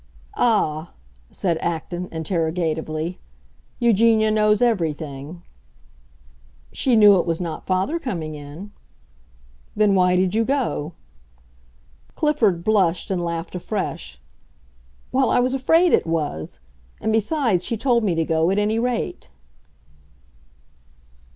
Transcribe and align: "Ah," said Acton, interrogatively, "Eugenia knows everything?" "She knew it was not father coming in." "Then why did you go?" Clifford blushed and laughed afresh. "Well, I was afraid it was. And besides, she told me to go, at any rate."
"Ah," 0.35 0.93
said 1.29 1.59
Acton, 1.59 2.09
interrogatively, 2.11 3.19
"Eugenia 3.77 4.31
knows 4.31 4.59
everything?" 4.59 5.43
"She 6.71 6.95
knew 6.95 7.19
it 7.19 7.25
was 7.27 7.39
not 7.39 7.67
father 7.67 7.99
coming 7.99 8.33
in." 8.33 8.71
"Then 9.75 9.93
why 9.93 10.15
did 10.15 10.33
you 10.33 10.43
go?" 10.43 10.93
Clifford 12.15 12.63
blushed 12.63 13.11
and 13.11 13.23
laughed 13.23 13.53
afresh. 13.53 14.19
"Well, 15.11 15.29
I 15.29 15.39
was 15.39 15.53
afraid 15.53 15.93
it 15.93 16.07
was. 16.07 16.59
And 16.99 17.13
besides, 17.13 17.63
she 17.63 17.77
told 17.77 18.03
me 18.03 18.15
to 18.15 18.25
go, 18.25 18.49
at 18.49 18.57
any 18.57 18.79
rate." 18.79 19.29